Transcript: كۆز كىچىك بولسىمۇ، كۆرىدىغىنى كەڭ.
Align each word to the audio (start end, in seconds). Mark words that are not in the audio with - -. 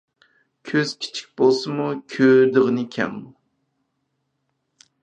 كۆز 0.69 0.93
كىچىك 1.03 1.27
بولسىمۇ، 1.41 1.85
كۆرىدىغىنى 2.15 2.87
كەڭ. 2.97 3.17